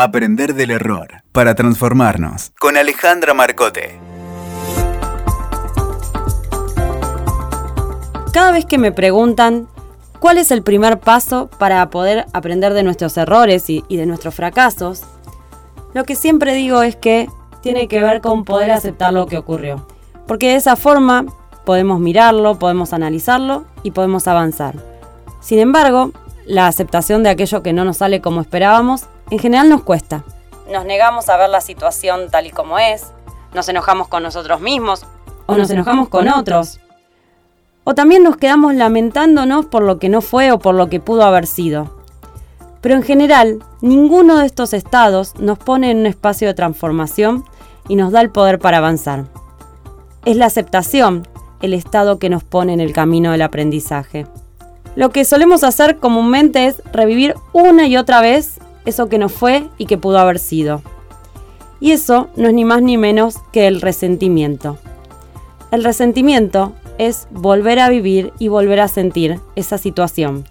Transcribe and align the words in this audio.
Aprender 0.00 0.54
del 0.54 0.70
error 0.70 1.24
para 1.32 1.56
transformarnos 1.56 2.52
con 2.60 2.76
Alejandra 2.76 3.34
Marcote. 3.34 3.98
Cada 8.32 8.52
vez 8.52 8.64
que 8.64 8.78
me 8.78 8.92
preguntan 8.92 9.66
cuál 10.20 10.38
es 10.38 10.52
el 10.52 10.62
primer 10.62 11.00
paso 11.00 11.50
para 11.58 11.90
poder 11.90 12.26
aprender 12.32 12.74
de 12.74 12.84
nuestros 12.84 13.16
errores 13.16 13.68
y, 13.68 13.82
de 13.88 14.06
nuestros 14.06 14.36
fracasos, 14.36 15.02
lo 15.94 16.04
que 16.04 16.14
siempre 16.14 16.54
digo 16.54 16.84
es 16.84 16.94
que 16.94 17.28
tiene 17.60 17.88
que 17.88 18.00
ver 18.00 18.20
con 18.20 18.44
poder 18.44 18.70
aceptar 18.70 19.12
lo 19.12 19.26
que 19.26 19.36
ocurrió. 19.36 19.84
Porque 20.28 20.50
de 20.50 20.54
esa 20.54 20.76
forma 20.76 21.26
podemos 21.64 21.98
mirarlo, 21.98 22.56
podemos 22.60 22.92
analizarlo 22.92 23.64
y 23.82 23.90
podemos 23.90 24.28
avanzar. 24.28 24.76
Sin 25.40 25.58
embargo, 25.58 26.12
la 26.46 26.68
aceptación 26.68 27.24
de 27.24 27.30
aquello 27.30 27.64
que 27.64 27.72
no 27.72 27.84
nos 27.84 27.96
sale 27.96 28.20
como 28.20 28.40
esperábamos 28.40 29.08
en 29.30 29.38
general 29.38 29.68
nos 29.68 29.82
cuesta. 29.82 30.24
Nos 30.70 30.84
negamos 30.84 31.28
a 31.28 31.36
ver 31.36 31.50
la 31.50 31.60
situación 31.60 32.30
tal 32.30 32.46
y 32.46 32.50
como 32.50 32.78
es, 32.78 33.06
nos 33.54 33.68
enojamos 33.68 34.08
con 34.08 34.22
nosotros 34.22 34.60
mismos 34.60 35.06
o 35.46 35.56
nos 35.56 35.70
enojamos 35.70 36.08
con 36.08 36.28
otros. 36.28 36.80
O 37.84 37.94
también 37.94 38.22
nos 38.22 38.36
quedamos 38.36 38.74
lamentándonos 38.74 39.66
por 39.66 39.82
lo 39.82 39.98
que 39.98 40.10
no 40.10 40.20
fue 40.20 40.52
o 40.52 40.58
por 40.58 40.74
lo 40.74 40.88
que 40.88 41.00
pudo 41.00 41.24
haber 41.24 41.46
sido. 41.46 41.96
Pero 42.82 42.94
en 42.94 43.02
general, 43.02 43.62
ninguno 43.80 44.36
de 44.38 44.46
estos 44.46 44.72
estados 44.72 45.34
nos 45.38 45.58
pone 45.58 45.90
en 45.90 45.98
un 45.98 46.06
espacio 46.06 46.46
de 46.46 46.54
transformación 46.54 47.44
y 47.88 47.96
nos 47.96 48.12
da 48.12 48.20
el 48.20 48.30
poder 48.30 48.58
para 48.58 48.78
avanzar. 48.78 49.24
Es 50.24 50.36
la 50.36 50.46
aceptación 50.46 51.26
el 51.62 51.74
estado 51.74 52.18
que 52.18 52.28
nos 52.28 52.44
pone 52.44 52.72
en 52.72 52.80
el 52.80 52.92
camino 52.92 53.32
del 53.32 53.42
aprendizaje. 53.42 54.26
Lo 54.94 55.10
que 55.10 55.24
solemos 55.24 55.64
hacer 55.64 55.98
comúnmente 55.98 56.66
es 56.66 56.82
revivir 56.92 57.34
una 57.52 57.86
y 57.86 57.96
otra 57.96 58.20
vez 58.20 58.58
eso 58.88 59.08
que 59.08 59.18
no 59.18 59.28
fue 59.28 59.68
y 59.78 59.86
que 59.86 59.98
pudo 59.98 60.18
haber 60.18 60.38
sido. 60.38 60.82
Y 61.80 61.92
eso 61.92 62.28
no 62.36 62.48
es 62.48 62.54
ni 62.54 62.64
más 62.64 62.82
ni 62.82 62.96
menos 62.96 63.36
que 63.52 63.66
el 63.66 63.80
resentimiento. 63.80 64.78
El 65.70 65.84
resentimiento 65.84 66.72
es 66.96 67.28
volver 67.30 67.78
a 67.78 67.88
vivir 67.88 68.32
y 68.38 68.48
volver 68.48 68.80
a 68.80 68.88
sentir 68.88 69.40
esa 69.54 69.78
situación. 69.78 70.44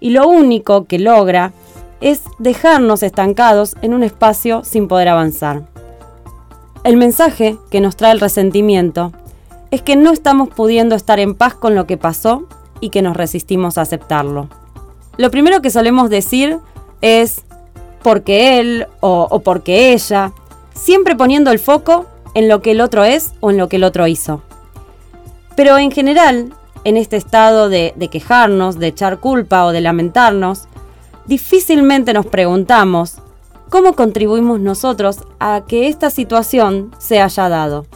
Y 0.00 0.10
lo 0.10 0.28
único 0.28 0.84
que 0.84 0.98
logra 0.98 1.52
es 2.00 2.22
dejarnos 2.38 3.02
estancados 3.02 3.74
en 3.82 3.94
un 3.94 4.02
espacio 4.02 4.62
sin 4.64 4.88
poder 4.88 5.08
avanzar. 5.08 5.64
El 6.84 6.96
mensaje 6.96 7.58
que 7.70 7.80
nos 7.80 7.96
trae 7.96 8.12
el 8.12 8.20
resentimiento 8.20 9.12
es 9.70 9.82
que 9.82 9.96
no 9.96 10.12
estamos 10.12 10.48
pudiendo 10.50 10.94
estar 10.94 11.18
en 11.18 11.34
paz 11.34 11.54
con 11.54 11.74
lo 11.74 11.86
que 11.86 11.96
pasó 11.96 12.46
y 12.80 12.90
que 12.90 13.02
nos 13.02 13.16
resistimos 13.16 13.76
a 13.76 13.82
aceptarlo. 13.82 14.48
Lo 15.16 15.30
primero 15.30 15.62
que 15.62 15.70
solemos 15.70 16.10
decir 16.10 16.58
es, 17.00 17.42
porque 18.06 18.60
él 18.60 18.86
o, 19.00 19.40
porque 19.40 19.92
ella, 19.92 20.32
siempre 20.74 21.16
poniendo 21.16 21.50
el 21.50 21.58
foco 21.58 22.06
en 22.34 22.48
lo 22.48 22.62
que 22.62 22.70
el 22.70 22.80
otro 22.80 23.02
es 23.02 23.32
o 23.40 23.50
en 23.50 23.56
lo 23.56 23.68
que 23.68 23.74
el 23.74 23.82
otro 23.82 24.06
hizo. 24.06 24.42
Pero 25.56 25.76
en 25.76 25.90
general, 25.90 26.54
en 26.84 26.96
este 26.96 27.16
estado 27.16 27.68
de, 27.68 27.94
quejarnos, 28.08 28.78
de 28.78 28.86
echar 28.86 29.18
culpa 29.18 29.64
o 29.64 29.72
de 29.72 29.80
lamentarnos, 29.80 30.68
difícilmente 31.26 32.12
nos 32.12 32.26
preguntamos 32.26 33.16
cómo 33.70 33.94
contribuimos 33.94 34.60
nosotros 34.60 35.24
a 35.40 35.64
que 35.66 35.88
esta 35.88 36.10
situación 36.10 36.94
se 36.98 37.20
haya 37.20 37.48
dado, 37.48 37.86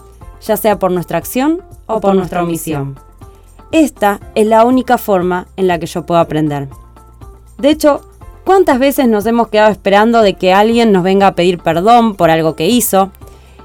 ya 0.41 0.57
sea 0.57 0.81
por 0.81 0.91
nuestra 0.91 1.19
acción 1.19 1.63
o 1.87 2.01
por 2.01 2.17
nuestra 2.17 2.43
omisión. 2.43 2.99
Esta 3.71 4.19
es 4.35 4.49
la 4.49 4.65
única 4.65 4.99
forma 4.99 5.47
en 5.57 5.69
la 5.69 5.79
que 5.79 5.87
yo 5.87 6.05
puedo 6.05 6.21
aprender. 6.21 6.69
De 7.59 7.71
hecho, 7.71 8.10
¿Cuántas 8.51 8.81
veces 8.81 9.07
nos 9.07 9.25
hemos 9.27 9.47
quedado 9.47 9.71
esperando 9.71 10.23
de 10.23 10.35
que 10.35 10.53
alguien 10.53 10.91
nos 10.91 11.05
venga 11.05 11.29
a 11.29 11.35
pedir 11.37 11.61
perdón 11.61 12.17
por 12.17 12.31
algo 12.31 12.57
que 12.57 12.67
hizo? 12.67 13.13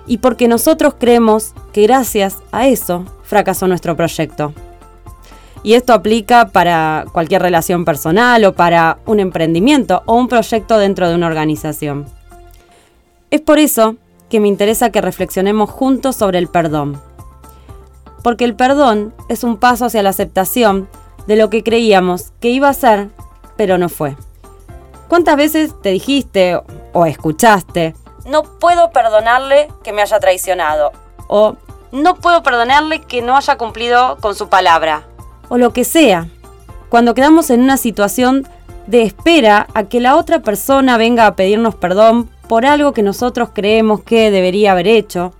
Y 0.06 0.20
porque 0.20 0.48
nosotros 0.48 0.94
creemos 1.00 1.56
que 1.74 1.82
gracias 1.82 2.38
a 2.52 2.68
eso 2.68 3.04
fracasó 3.24 3.68
nuestro 3.68 3.96
proyecto. 3.96 4.54
Y 5.64 5.74
esto 5.74 5.92
aplica 5.92 6.50
para 6.50 7.06
cualquier 7.12 7.42
relación 7.42 7.84
personal 7.84 8.46
o 8.46 8.54
para 8.54 9.00
un 9.08 9.20
emprendimiento 9.20 10.04
o 10.06 10.14
un 10.14 10.28
proyecto 10.28 10.78
dentro 10.78 11.10
de 11.10 11.16
una 11.16 11.26
organización. 11.26 12.06
Es 13.32 13.42
por 13.42 13.58
eso 13.58 13.96
que 14.30 14.40
me 14.40 14.50
interesa 14.50 14.92
que 14.92 15.02
reflexionemos 15.02 15.72
juntos 15.72 16.16
sobre 16.16 16.38
el 16.38 16.48
perdón. 16.48 17.02
Porque 18.22 18.46
el 18.46 18.54
perdón 18.54 19.16
es 19.30 19.44
un 19.44 19.58
paso 19.58 19.86
hacia 19.86 20.04
la 20.04 20.12
aceptación 20.12 20.88
de 21.26 21.38
lo 21.38 21.50
que 21.50 21.64
creíamos 21.64 22.34
que 22.40 22.50
iba 22.50 22.70
a 22.70 22.74
ser, 22.74 23.10
pero 23.58 23.80
no 23.80 23.90
fue. 23.90 24.16
¿Cuántas 25.08 25.36
veces 25.36 25.74
te 25.82 25.90
dijiste 25.90 26.60
o 26.94 27.06
escuchaste, 27.06 27.94
no 28.26 28.44
puedo 28.44 28.90
perdonarle 28.90 29.70
que 29.84 29.94
me 29.94 30.02
haya 30.02 30.20
traicionado? 30.20 30.92
O 31.28 31.56
no 31.92 32.16
puedo 32.16 32.42
perdonarle 32.44 33.02
que 33.02 33.22
no 33.22 33.38
haya 33.38 33.58
cumplido 33.58 34.18
con 34.20 34.36
su 34.36 34.50
palabra. 34.50 35.08
O 35.50 35.58
lo 35.58 35.74
que 35.74 35.84
sea. 35.84 36.28
Cuando 36.90 37.14
quedamos 37.14 37.50
en 37.50 37.62
una 37.62 37.78
situación 37.78 38.48
de 38.88 39.04
espera 39.04 39.68
a 39.74 39.84
que 39.84 40.00
la 40.00 40.16
otra 40.16 40.40
persona 40.40 40.98
venga 40.98 41.28
a 41.28 41.36
pedirnos 41.36 41.76
perdón 41.76 42.30
por 42.48 42.66
algo 42.66 42.94
que 42.94 43.04
nosotros 43.04 43.50
creemos 43.54 44.02
que 44.02 44.32
debería 44.32 44.72
haber 44.72 44.88
hecho, 44.88 45.34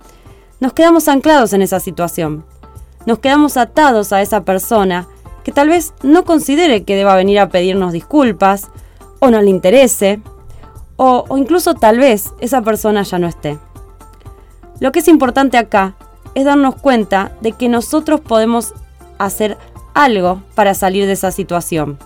nos 0.60 0.72
quedamos 0.72 1.08
anclados 1.08 1.52
en 1.52 1.62
esa 1.62 1.80
situación. 1.80 2.44
Nos 3.04 3.18
quedamos 3.18 3.56
atados 3.56 4.12
a 4.12 4.22
esa 4.22 4.42
persona 4.42 5.06
que 5.44 5.52
tal 5.52 5.68
vez 5.68 5.92
no 6.02 6.24
considere 6.24 6.84
que 6.84 6.96
deba 6.96 7.14
venir 7.14 7.38
a 7.38 7.48
pedirnos 7.48 7.92
disculpas 7.92 8.68
o 9.26 9.30
no 9.30 9.42
le 9.42 9.50
interese, 9.50 10.20
o, 10.96 11.24
incluso 11.36 11.74
tal 11.74 11.98
vez 11.98 12.32
esa 12.40 12.62
persona 12.62 13.02
ya 13.02 13.18
no 13.18 13.28
esté. 13.28 13.58
Lo 14.80 14.92
que 14.92 15.00
es 15.00 15.08
importante 15.08 15.58
acá 15.58 15.94
es 16.34 16.44
darnos 16.44 16.76
cuenta 16.76 17.32
de 17.40 17.52
que 17.52 17.68
nosotros 17.68 18.20
podemos 18.20 18.74
hacer 19.18 19.56
algo 19.94 20.42
para 20.54 20.74
salir 20.74 21.06
de 21.06 21.12
esa 21.12 21.30
situación 21.30 21.98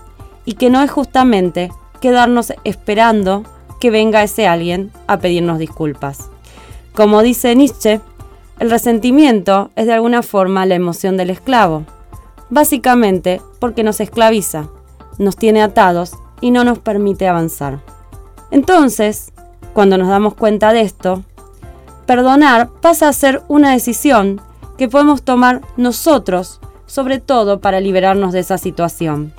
y 0.44 0.54
que 0.54 0.70
no 0.70 0.80
es 0.82 0.90
justamente 0.90 1.72
quedarnos 2.00 2.52
esperando 2.64 3.44
que 3.80 3.90
venga 3.90 4.22
ese 4.22 4.46
alguien 4.46 4.92
a 5.06 5.18
pedirnos 5.18 5.58
disculpas. 5.58 6.30
Como 6.94 7.22
dice 7.22 7.54
Nietzsche, 7.56 8.00
el 8.58 8.70
resentimiento 8.70 9.70
es 9.74 9.86
de 9.86 9.94
alguna 9.94 10.22
forma 10.22 10.66
la 10.66 10.74
emoción 10.74 11.16
del 11.16 11.30
esclavo, 11.30 11.84
básicamente 12.50 13.40
porque 13.58 13.82
nos 13.82 14.00
esclaviza, 14.00 14.68
nos 15.18 15.36
tiene 15.36 15.62
atados 15.62 16.12
y 16.40 16.50
no 16.50 16.64
nos 16.64 16.78
permite 16.78 17.28
avanzar. 17.28 17.80
Entonces, 18.50 19.32
cuando 19.72 19.98
nos 19.98 20.08
damos 20.08 20.34
cuenta 20.34 20.72
de 20.72 20.80
esto, 20.80 21.22
perdonar 22.06 22.70
pasa 22.80 23.08
a 23.08 23.12
ser 23.12 23.42
una 23.48 23.72
decisión 23.72 24.40
que 24.76 24.88
podemos 24.88 25.22
tomar 25.22 25.60
nosotros, 25.76 26.60
sobre 26.86 27.18
todo 27.18 27.60
para 27.60 27.80
liberarnos 27.80 28.32
de 28.32 28.40
esa 28.40 28.58
situación. 28.58 29.32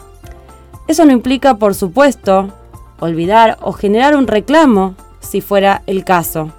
Eso 0.87 1.05
no 1.05 1.11
implica, 1.11 1.55
por 1.55 1.75
supuesto, 1.75 2.49
olvidar 2.99 3.57
o 3.61 3.73
generar 3.73 4.15
un 4.15 4.27
reclamo, 4.27 4.95
si 5.19 5.41
fuera 5.41 5.81
el 5.87 6.03
caso, 6.03 6.51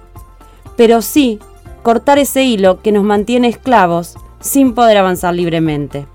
pero 0.75 1.01
sí 1.01 1.39
cortar 1.83 2.17
ese 2.17 2.43
hilo 2.43 2.81
que 2.81 2.91
nos 2.91 3.03
mantiene 3.03 3.47
esclavos 3.49 4.15
sin 4.39 4.73
poder 4.73 4.97
avanzar 4.97 5.33
libremente. 5.33 6.07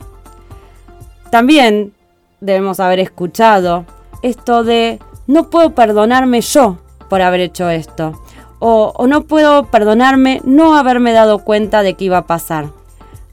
También 1.30 1.92
debemos 2.40 2.80
haber 2.80 3.00
escuchado 3.00 3.84
esto 4.22 4.64
de 4.64 4.98
no 5.26 5.50
puedo 5.50 5.74
perdonarme 5.74 6.40
yo 6.40 6.78
por 7.08 7.22
haber 7.22 7.40
hecho 7.40 7.68
esto. 7.70 8.20
O, 8.60 9.06
no 9.06 9.22
puedo 9.22 9.66
perdonarme 9.66 10.40
no 10.44 10.76
haberme 10.76 11.12
dado 11.12 11.38
cuenta 11.40 11.82
de 11.82 11.94
que 11.94 12.06
iba 12.06 12.18
a 12.18 12.26
pasar. 12.26 12.70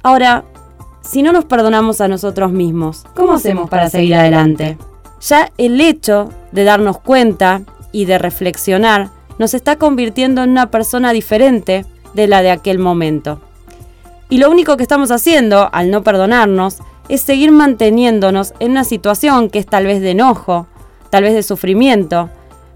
Ahora, 0.03 0.44
si 1.01 1.23
no 1.23 1.31
nos 1.31 1.46
perdonamos 1.46 2.00
a 2.01 2.07
nosotros 2.07 2.51
mismos, 2.51 3.06
¿cómo 3.16 3.34
hacemos 3.34 3.69
para 3.69 3.90
seguir 3.90 4.16
adelante? 4.16 4.78
Ya 5.22 5.51
el 5.57 5.81
hecho 5.81 6.29
de 6.51 6.63
darnos 6.63 7.00
cuenta 7.00 7.62
y 7.91 8.06
de 8.06 8.19
reflexionar 8.19 9.09
nos 9.40 9.53
está 9.53 9.78
convirtiendo 9.78 10.43
en 10.43 10.52
una 10.52 10.70
persona 10.70 11.11
diferente 11.11 11.85
de 12.14 12.28
la 12.28 12.41
de 12.41 12.52
aquel 12.52 12.78
momento. 12.78 13.40
Y 14.29 14.38
lo 14.38 14.49
único 14.49 14.78
que 14.78 14.84
estamos 14.84 15.11
haciendo 15.11 15.70
al 15.72 15.91
no 15.91 16.03
perdonarnos 16.03 16.79
es 17.09 17.22
seguir 17.22 17.52
manteniéndonos 17.52 18.53
en 18.59 18.72
una 18.72 18.84
situación 18.84 19.49
que 19.49 19.59
es 19.59 19.66
tal 19.66 19.85
vez 19.85 20.02
de 20.02 20.11
enojo, 20.11 20.67
tal 21.16 21.23
vez 21.23 21.34
de 21.34 21.44
sufrimiento, 21.44 22.29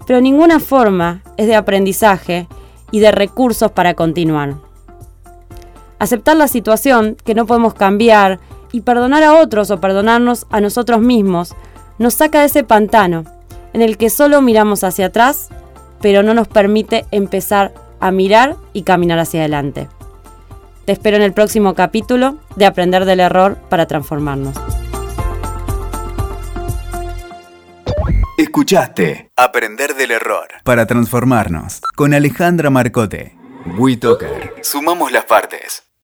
pero 0.06 0.22
ninguna 0.22 0.60
forma 0.60 1.20
es 1.36 1.46
de 1.46 1.54
aprendizaje 1.54 2.48
y 2.90 3.00
de 3.00 3.12
recursos 3.12 3.70
para 3.70 3.92
continuar. 3.92 4.54
Aceptar 5.98 6.38
la 6.38 6.48
situación 6.48 7.18
que 7.22 7.34
no 7.34 7.44
podemos 7.44 7.74
cambiar 7.74 8.40
y 8.72 8.80
perdonar 8.80 9.24
a 9.24 9.34
otros 9.34 9.70
o 9.70 9.78
perdonarnos 9.78 10.46
a 10.48 10.62
nosotros 10.62 11.02
mismos 11.02 11.54
nos 11.98 12.14
saca 12.14 12.40
de 12.40 12.46
ese 12.46 12.64
pantano 12.64 13.26
en 13.74 13.82
el 13.82 13.98
que 13.98 14.08
solo 14.08 14.40
miramos 14.40 14.84
hacia 14.84 15.08
atrás, 15.08 15.50
pero 16.00 16.22
no 16.22 16.32
nos 16.32 16.48
permite 16.48 17.04
empezar 17.10 17.74
a 18.00 18.10
mirar 18.10 18.56
y 18.72 18.84
caminar 18.84 19.18
hacia 19.18 19.40
adelante. 19.40 19.86
Te 20.86 20.92
espero 20.92 21.18
en 21.18 21.24
el 21.24 21.34
próximo 21.34 21.74
capítulo 21.74 22.38
de 22.56 22.64
Aprender 22.64 23.04
del 23.04 23.20
Error 23.20 23.58
para 23.68 23.84
Transformarnos. 23.84 24.56
Escuchaste 28.40 29.30
Aprender 29.36 29.94
del 29.94 30.12
Error 30.12 30.48
para 30.64 30.86
Transformarnos 30.86 31.82
con 31.94 32.14
Alejandra 32.14 32.70
Marcote. 32.70 33.36
WeToker. 33.76 34.54
Sumamos 34.62 35.12
las 35.12 35.26
partes. 35.26 35.89